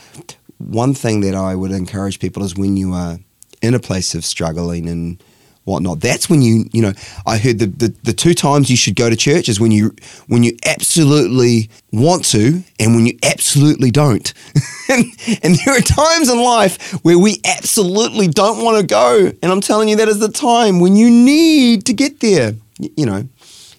One 0.67 0.95
thing 0.95 1.21
that 1.23 1.35
I 1.35 1.55
would 1.55 1.73
encourage 1.73 2.19
people 2.19 2.43
is 2.43 2.57
when 2.57 2.77
you 2.77 2.93
are 2.93 3.19
in 3.61 3.75
a 3.75 3.79
place 3.79 4.15
of 4.15 4.25
struggling 4.25 4.89
and 4.89 5.23
whatnot. 5.65 6.01
That's 6.01 6.29
when 6.29 6.43
you, 6.43 6.65
you 6.73 6.83
know, 6.83 6.93
I 7.27 7.39
heard 7.39 7.59
the, 7.59 7.67
the, 7.67 7.95
the 8.03 8.13
two 8.13 8.35
times 8.35 8.71
you 8.71 8.77
should 8.77 8.97
go 8.97 9.09
to 9.09 9.17
church 9.17 9.49
is 9.49 9.61
when 9.61 9.71
you 9.71 9.95
when 10.27 10.43
you 10.43 10.57
absolutely 10.67 11.71
want 11.93 12.25
to 12.27 12.63
and 12.81 12.95
when 12.95 13.07
you 13.07 13.19
absolutely 13.23 13.91
don't. 13.91 14.33
and, 14.89 15.05
and 15.43 15.55
there 15.65 15.77
are 15.77 15.81
times 15.81 16.29
in 16.29 16.43
life 16.43 16.93
where 17.05 17.19
we 17.19 17.41
absolutely 17.45 18.29
don't 18.29 18.65
want 18.65 18.81
to 18.81 18.87
go. 18.87 19.33
And 19.43 19.53
I'm 19.53 19.61
telling 19.61 19.89
you, 19.89 19.97
that 19.97 20.09
is 20.09 20.19
the 20.19 20.29
time 20.29 20.81
when 20.81 20.97
you 20.97 21.11
need 21.11 21.87
to 21.87 21.93
get 21.93 22.21
there, 22.21 22.55
you 22.79 23.07
know. 23.07 23.29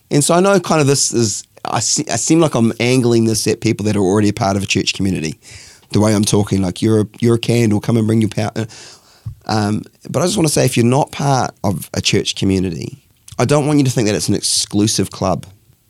And 0.10 0.24
so 0.24 0.36
I 0.36 0.40
know 0.40 0.60
kind 0.60 0.80
of 0.80 0.88
this 0.88 1.12
is, 1.12 1.44
I, 1.66 1.78
I 1.78 1.80
seem 1.80 2.40
like 2.40 2.56
I'm 2.56 2.72
angling 2.80 3.26
this 3.26 3.48
at 3.48 3.62
people 3.62 3.86
that 3.86 3.96
are 3.96 4.02
already 4.02 4.30
a 4.30 4.34
part 4.34 4.56
of 4.56 4.64
a 4.64 4.68
church 4.68 4.94
community. 4.94 5.40
The 5.94 6.00
way 6.00 6.14
I'm 6.14 6.26
talking, 6.26 6.62
like 6.62 6.82
you're 6.82 7.02
a, 7.02 7.06
you're 7.20 7.36
a 7.36 7.40
candle, 7.40 7.80
come 7.80 7.98
and 7.98 8.06
bring 8.06 8.22
your 8.22 8.30
power 8.30 8.68
um, 9.46 9.84
but 10.10 10.22
I 10.22 10.26
just 10.26 10.38
want 10.38 10.48
to 10.48 10.54
say, 10.54 10.66
if 10.66 10.78
you're 10.78 10.86
not 10.86 11.12
part 11.12 11.54
of 11.64 11.90
a 11.94 12.02
church 12.02 12.36
community, 12.36 13.04
I 13.38 13.46
don't 13.46 13.68
want 13.68 13.80
you 13.80 13.86
to 13.86 13.92
think 13.92 14.08
that 14.08 14.16
it's 14.16 14.30
an 14.30 14.36
exclusive 14.36 15.12
club, 15.12 15.46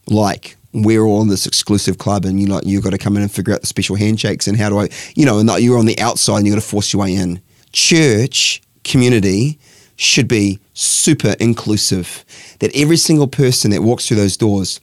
like 0.08 0.58
we're 0.74 1.04
all 1.04 1.22
in 1.22 1.28
this 1.28 1.46
exclusive 1.46 1.98
club, 1.98 2.26
and 2.26 2.40
you 2.40 2.48
like 2.48 2.66
you've 2.66 2.84
got 2.84 2.92
to 2.92 2.98
come 2.98 3.16
in 3.16 3.22
and 3.22 3.32
figure 3.32 3.54
out 3.54 3.62
the 3.62 3.68
special 3.68 3.96
handshakes 3.96 4.48
and 4.48 4.58
how 4.58 4.70
do 4.70 4.80
I, 4.80 4.90
you 5.16 5.26
know, 5.26 5.40
and 5.40 5.48
that 5.50 5.62
you're 5.62 5.78
on 5.78 5.86
the 5.86 6.00
outside 6.00 6.38
and 6.38 6.48
you've 6.48 6.56
got 6.56 6.62
to 6.62 6.68
force 6.68 6.94
your 6.94 7.02
way 7.02 7.14
in. 7.14 7.42
Church 7.72 8.62
community 8.84 9.60
should 9.96 10.28
be 10.28 10.60
super 10.74 11.36
inclusive. 11.40 12.26
That 12.60 12.76
every 12.76 12.98
single 12.98 13.28
person 13.28 13.72
that 13.72 13.84
walks 13.84 14.08
through 14.08 14.18
those 14.18 14.38
doors 14.38 14.80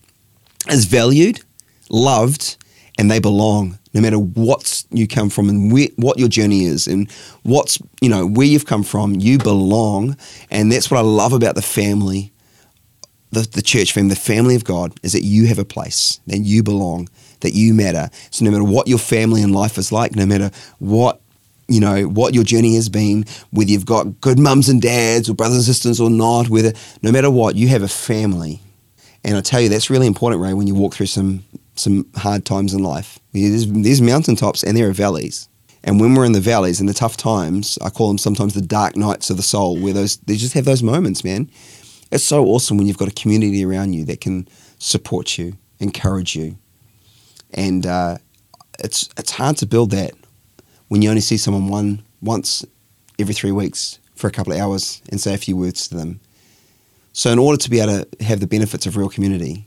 is 0.68 0.84
valued, 0.84 1.40
loved, 1.88 2.56
and 2.98 3.10
they 3.10 3.18
belong 3.18 3.79
no 3.92 4.00
matter 4.00 4.18
what 4.18 4.84
you 4.90 5.06
come 5.06 5.30
from 5.30 5.48
and 5.48 5.72
where, 5.72 5.88
what 5.96 6.18
your 6.18 6.28
journey 6.28 6.64
is 6.64 6.86
and 6.86 7.10
what's 7.42 7.78
you 8.00 8.08
know 8.08 8.26
where 8.26 8.46
you've 8.46 8.66
come 8.66 8.82
from 8.82 9.14
you 9.14 9.38
belong. 9.38 10.16
And 10.50 10.70
that's 10.70 10.90
what 10.90 10.98
i 10.98 11.02
love 11.02 11.32
about 11.32 11.54
the 11.54 11.62
family 11.62 12.32
the, 13.32 13.42
the 13.42 13.62
church 13.62 13.92
family 13.92 14.10
the 14.10 14.20
family 14.20 14.56
of 14.56 14.64
god 14.64 14.92
is 15.02 15.12
that 15.12 15.22
you 15.22 15.46
have 15.46 15.58
a 15.58 15.64
place 15.64 16.20
that 16.26 16.38
you 16.38 16.62
belong 16.62 17.08
that 17.40 17.54
you 17.54 17.74
matter. 17.74 18.10
So 18.30 18.44
no 18.44 18.50
matter 18.50 18.64
what 18.64 18.86
your 18.86 18.98
family 18.98 19.42
and 19.42 19.54
life 19.54 19.78
is 19.78 19.92
like 19.92 20.14
no 20.14 20.26
matter 20.26 20.50
what 20.78 21.20
you 21.68 21.80
know 21.80 22.02
what 22.02 22.34
your 22.34 22.44
journey 22.44 22.74
has 22.74 22.88
been 22.88 23.24
whether 23.50 23.70
you've 23.70 23.86
got 23.86 24.20
good 24.20 24.38
mums 24.38 24.68
and 24.68 24.82
dads 24.82 25.30
or 25.30 25.34
brothers 25.34 25.56
and 25.56 25.64
sisters 25.64 26.00
or 26.00 26.10
not 26.10 26.48
whether 26.48 26.72
no 27.02 27.12
matter 27.12 27.30
what 27.30 27.54
you 27.54 27.68
have 27.68 27.82
a 27.82 27.88
family 27.88 28.60
and 29.24 29.36
i 29.36 29.40
tell 29.40 29.60
you 29.60 29.68
that's 29.68 29.90
really 29.90 30.06
important 30.06 30.42
ray 30.42 30.54
when 30.54 30.66
you 30.66 30.74
walk 30.74 30.94
through 30.94 31.06
some 31.06 31.44
some 31.80 32.06
hard 32.16 32.44
times 32.44 32.74
in 32.74 32.82
life. 32.82 33.18
There's, 33.32 33.66
there's 33.66 34.02
mountaintops 34.02 34.62
and 34.62 34.76
there 34.76 34.88
are 34.88 34.92
valleys. 34.92 35.48
And 35.82 35.98
when 35.98 36.14
we're 36.14 36.26
in 36.26 36.32
the 36.32 36.40
valleys 36.40 36.78
and 36.78 36.88
the 36.88 36.94
tough 36.94 37.16
times, 37.16 37.78
I 37.82 37.88
call 37.88 38.08
them 38.08 38.18
sometimes 38.18 38.52
the 38.52 38.60
dark 38.60 38.96
nights 38.96 39.30
of 39.30 39.38
the 39.38 39.42
soul, 39.42 39.78
where 39.78 39.94
those 39.94 40.18
they 40.18 40.36
just 40.36 40.52
have 40.52 40.66
those 40.66 40.82
moments, 40.82 41.24
man. 41.24 41.50
It's 42.12 42.24
so 42.24 42.44
awesome 42.44 42.76
when 42.76 42.86
you've 42.86 42.98
got 42.98 43.08
a 43.08 43.14
community 43.14 43.64
around 43.64 43.94
you 43.94 44.04
that 44.04 44.20
can 44.20 44.46
support 44.78 45.38
you, 45.38 45.56
encourage 45.78 46.36
you, 46.36 46.58
and 47.54 47.86
uh, 47.86 48.18
it's 48.78 49.08
it's 49.16 49.30
hard 49.30 49.56
to 49.58 49.66
build 49.66 49.90
that 49.92 50.12
when 50.88 51.00
you 51.00 51.08
only 51.08 51.22
see 51.22 51.38
someone 51.38 51.68
one 51.68 52.02
once 52.20 52.62
every 53.18 53.32
three 53.32 53.52
weeks 53.52 54.00
for 54.14 54.26
a 54.26 54.30
couple 54.30 54.52
of 54.52 54.58
hours 54.58 55.00
and 55.08 55.18
say 55.18 55.32
a 55.32 55.38
few 55.38 55.56
words 55.56 55.88
to 55.88 55.96
them. 55.96 56.20
So, 57.20 57.30
in 57.30 57.38
order 57.38 57.58
to 57.58 57.68
be 57.68 57.80
able 57.80 58.02
to 58.02 58.24
have 58.24 58.40
the 58.40 58.46
benefits 58.46 58.86
of 58.86 58.96
real 58.96 59.10
community, 59.10 59.66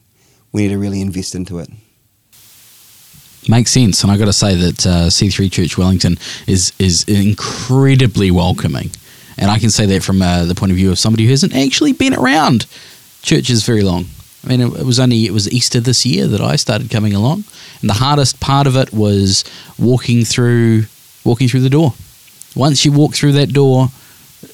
we 0.54 0.64
need 0.64 0.70
to 0.70 0.80
really 0.80 1.02
invest 1.02 1.36
into 1.36 1.60
it. 1.60 1.70
Makes 3.48 3.70
sense, 3.70 4.02
and 4.02 4.12
I 4.12 4.18
got 4.18 4.26
to 4.26 4.34
say 4.34 4.56
that 4.56 4.88
uh, 4.88 5.08
C3 5.10 5.52
Church 5.52 5.78
Wellington 5.78 6.18
is 6.48 6.74
is 6.80 7.04
incredibly 7.04 8.32
welcoming, 8.32 8.90
and 9.38 9.52
I 9.52 9.60
can 9.60 9.70
say 9.70 9.86
that 9.86 10.02
from 10.02 10.20
uh, 10.20 10.46
the 10.46 10.56
point 10.56 10.72
of 10.72 10.78
view 10.78 10.90
of 10.90 10.98
somebody 10.98 11.26
who 11.26 11.30
hasn't 11.30 11.56
actually 11.56 11.94
been 11.94 12.16
around 12.16 12.66
churches 13.22 13.64
very 13.64 13.84
long. 13.84 14.06
I 14.44 14.48
mean, 14.48 14.60
it, 14.60 14.80
it 14.80 14.86
was 14.88 15.00
only 15.00 15.28
it 15.28 15.32
was 15.32 15.48
Easter 15.52 15.80
this 15.80 16.08
year 16.08 16.26
that 16.26 16.42
I 16.42 16.56
started 16.56 16.90
coming 16.90 17.14
along, 17.14 17.44
and 17.82 17.88
the 17.88 18.02
hardest 18.02 18.40
part 18.40 18.66
of 18.66 18.76
it 18.76 18.92
was 18.92 19.44
walking 19.78 20.26
through 20.26 20.86
walking 21.24 21.48
through 21.48 21.62
the 21.62 21.70
door. 21.70 21.94
Once 22.56 22.84
you 22.84 22.92
walk 22.92 23.14
through 23.14 23.34
that 23.34 23.54
door, 23.54 23.90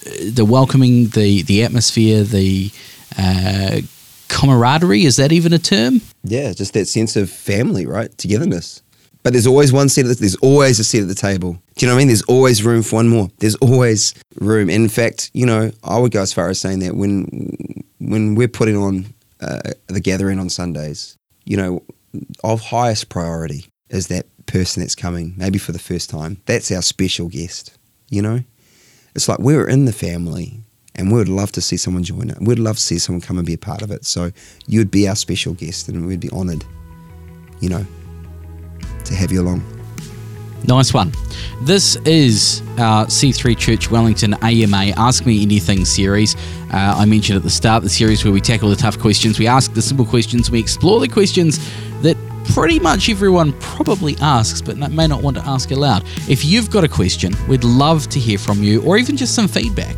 the 0.03 0.45
welcoming, 0.45 1.07
the 1.07 1.43
the 1.43 1.63
atmosphere, 1.63 2.23
the 2.23 2.71
uh, 3.17 3.81
camaraderie. 4.27 5.05
Is 5.05 5.17
that 5.17 5.31
even 5.31 5.53
a 5.53 5.59
term? 5.59 6.01
Yeah, 6.23 6.53
just 6.53 6.73
that 6.73 6.87
sense 6.87 7.15
of 7.15 7.29
family, 7.29 7.85
right? 7.85 8.15
Togetherness. 8.17 8.81
But 9.21 9.33
there's 9.33 9.47
always 9.47 9.73
one 9.73 9.89
seat. 9.89 10.05
At 10.05 10.09
the, 10.09 10.15
there's 10.15 10.35
always 10.37 10.79
a 10.79 10.83
seat 10.83 11.01
at 11.01 11.07
the 11.07 11.15
table. 11.15 11.61
Do 11.75 11.85
you 11.85 11.87
know 11.87 11.95
what 11.95 11.97
I 11.97 12.01
mean? 12.01 12.07
There's 12.07 12.23
always 12.23 12.63
room 12.63 12.83
for 12.83 12.97
one 12.97 13.09
more. 13.09 13.29
There's 13.39 13.55
always 13.55 14.13
room. 14.39 14.69
In 14.69 14.87
fact, 14.87 15.29
you 15.33 15.45
know, 15.45 15.71
I 15.83 15.99
would 15.99 16.11
go 16.11 16.21
as 16.21 16.33
far 16.33 16.49
as 16.49 16.59
saying 16.59 16.79
that 16.79 16.95
when 16.95 17.83
when 17.99 18.35
we're 18.35 18.47
putting 18.47 18.77
on 18.77 19.07
uh, 19.41 19.71
the 19.87 19.99
gathering 19.99 20.39
on 20.39 20.49
Sundays, 20.49 21.17
you 21.45 21.57
know, 21.57 21.83
of 22.43 22.61
highest 22.61 23.09
priority 23.09 23.65
is 23.89 24.07
that 24.07 24.25
person 24.45 24.81
that's 24.81 24.95
coming, 24.95 25.33
maybe 25.37 25.59
for 25.59 25.71
the 25.73 25.79
first 25.79 26.09
time. 26.09 26.41
That's 26.45 26.71
our 26.71 26.81
special 26.81 27.27
guest. 27.27 27.77
You 28.09 28.21
know, 28.21 28.43
it's 29.15 29.27
like 29.27 29.39
we're 29.39 29.67
in 29.67 29.85
the 29.85 29.93
family 29.93 30.59
and 30.95 31.11
we 31.11 31.17
would 31.17 31.29
love 31.29 31.51
to 31.53 31.61
see 31.61 31.77
someone 31.77 32.03
join 32.03 32.29
it. 32.29 32.37
We'd 32.41 32.59
love 32.59 32.75
to 32.75 32.81
see 32.81 32.99
someone 32.99 33.21
come 33.21 33.37
and 33.37 33.47
be 33.47 33.53
a 33.53 33.57
part 33.57 33.81
of 33.81 33.91
it. 33.91 34.05
So 34.05 34.31
you'd 34.67 34.91
be 34.91 35.07
our 35.07 35.15
special 35.15 35.53
guest, 35.53 35.87
and 35.87 36.05
we'd 36.05 36.19
be 36.19 36.29
honoured, 36.31 36.65
you 37.61 37.69
know, 37.69 37.85
to 39.05 39.15
have 39.15 39.31
you 39.31 39.41
along. 39.41 39.63
Nice 40.65 40.93
one. 40.93 41.13
This 41.61 41.95
is 42.05 42.61
our 42.77 43.05
C3 43.05 43.57
Church 43.57 43.89
Wellington 43.89 44.33
AMA 44.41 44.93
Ask 44.97 45.25
Me 45.25 45.41
Anything 45.41 45.85
series. 45.85 46.35
Uh, 46.71 46.95
I 46.97 47.05
mentioned 47.05 47.37
at 47.37 47.43
the 47.43 47.49
start 47.49 47.81
the 47.83 47.89
series 47.89 48.23
where 48.23 48.33
we 48.33 48.41
tackle 48.41 48.69
the 48.69 48.75
tough 48.75 48.99
questions, 48.99 49.39
we 49.39 49.47
ask 49.47 49.73
the 49.73 49.81
simple 49.81 50.05
questions, 50.05 50.51
we 50.51 50.59
explore 50.59 50.99
the 50.99 51.07
questions 51.07 51.59
that 52.01 52.17
pretty 52.53 52.79
much 52.79 53.09
everyone 53.09 53.53
probably 53.59 54.15
asks, 54.21 54.61
but 54.61 54.77
may 54.77 55.07
not 55.07 55.21
want 55.21 55.37
to 55.37 55.45
ask 55.45 55.71
aloud. 55.71 56.03
If 56.27 56.45
you've 56.45 56.69
got 56.69 56.83
a 56.83 56.89
question, 56.89 57.33
we'd 57.47 57.63
love 57.63 58.07
to 58.09 58.19
hear 58.19 58.37
from 58.37 58.63
you, 58.63 58.81
or 58.83 58.97
even 58.97 59.17
just 59.17 59.35
some 59.35 59.47
feedback 59.47 59.95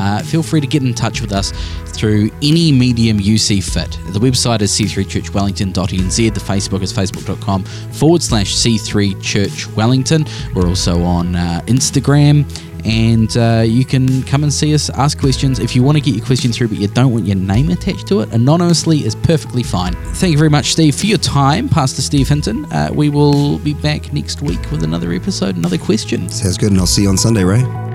uh, 0.00 0.22
feel 0.22 0.42
free 0.42 0.60
to 0.60 0.66
get 0.66 0.82
in 0.82 0.94
touch 0.94 1.20
with 1.20 1.32
us 1.32 1.52
through 1.86 2.30
any 2.42 2.72
medium 2.72 3.20
you 3.20 3.36
see 3.36 3.60
fit. 3.60 3.90
The 4.06 4.18
website 4.18 4.62
is 4.62 4.72
c3churchwellington.nz. 4.72 6.34
The 6.34 6.40
Facebook 6.40 6.82
is 6.82 6.92
facebook.com 6.92 7.64
forward 7.64 8.22
slash 8.22 8.54
c3churchwellington. 8.54 10.54
We're 10.54 10.66
also 10.66 11.02
on 11.02 11.36
uh, 11.36 11.60
Instagram 11.66 12.46
and 12.84 13.36
uh, 13.36 13.62
you 13.66 13.84
can 13.84 14.22
come 14.24 14.42
and 14.42 14.52
see 14.52 14.74
us 14.74 14.90
ask 14.90 15.18
questions. 15.18 15.58
If 15.58 15.74
you 15.76 15.82
want 15.82 15.96
to 15.96 16.02
get 16.02 16.14
your 16.14 16.24
question 16.24 16.52
through 16.52 16.68
but 16.68 16.78
you 16.78 16.88
don't 16.88 17.12
want 17.12 17.26
your 17.26 17.36
name 17.36 17.70
attached 17.70 18.06
to 18.08 18.20
it 18.20 18.32
anonymously 18.32 19.04
is 19.04 19.14
perfectly 19.14 19.62
fine. 19.62 19.94
Thank 20.14 20.32
you 20.32 20.38
very 20.38 20.50
much 20.50 20.72
steve 20.72 20.94
for 20.94 21.06
your 21.06 21.18
time 21.18 21.68
pastor 21.68 22.02
steve 22.02 22.28
hinton. 22.28 22.64
Uh, 22.72 22.90
we 22.92 23.08
will 23.08 23.58
be 23.58 23.74
back 23.74 24.12
next 24.12 24.42
week 24.42 24.60
with 24.70 24.82
another 24.82 25.12
episode 25.12 25.56
another 25.56 25.78
question. 25.78 26.28
Sounds 26.28 26.58
good 26.58 26.70
and 26.70 26.80
i'll 26.80 26.86
see 26.86 27.02
you 27.02 27.08
on 27.08 27.16
sunday 27.16 27.44
ray 27.44 27.89